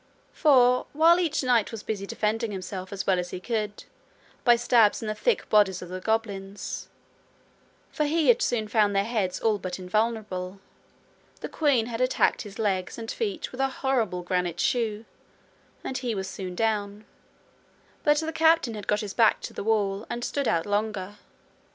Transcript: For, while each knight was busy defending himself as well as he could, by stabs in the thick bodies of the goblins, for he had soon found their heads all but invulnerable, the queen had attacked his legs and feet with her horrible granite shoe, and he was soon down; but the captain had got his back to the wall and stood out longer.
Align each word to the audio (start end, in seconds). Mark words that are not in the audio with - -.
For, 0.33 0.87
while 0.93 1.19
each 1.19 1.43
knight 1.43 1.71
was 1.71 1.83
busy 1.83 2.07
defending 2.07 2.51
himself 2.51 2.91
as 2.91 3.05
well 3.05 3.19
as 3.19 3.29
he 3.29 3.39
could, 3.39 3.83
by 4.43 4.55
stabs 4.55 5.03
in 5.03 5.07
the 5.07 5.13
thick 5.13 5.47
bodies 5.47 5.83
of 5.83 5.89
the 5.89 5.99
goblins, 6.01 6.89
for 7.91 8.05
he 8.05 8.29
had 8.29 8.41
soon 8.41 8.67
found 8.67 8.95
their 8.95 9.03
heads 9.03 9.39
all 9.39 9.59
but 9.59 9.77
invulnerable, 9.77 10.59
the 11.41 11.49
queen 11.49 11.85
had 11.85 12.01
attacked 12.01 12.41
his 12.41 12.57
legs 12.57 12.97
and 12.97 13.11
feet 13.11 13.51
with 13.51 13.61
her 13.61 13.69
horrible 13.69 14.23
granite 14.23 14.59
shoe, 14.59 15.05
and 15.83 15.99
he 15.99 16.15
was 16.15 16.27
soon 16.27 16.55
down; 16.55 17.05
but 18.03 18.17
the 18.17 18.33
captain 18.33 18.73
had 18.73 18.87
got 18.87 19.01
his 19.01 19.13
back 19.13 19.39
to 19.41 19.53
the 19.53 19.63
wall 19.63 20.07
and 20.09 20.25
stood 20.25 20.47
out 20.47 20.65
longer. 20.65 21.17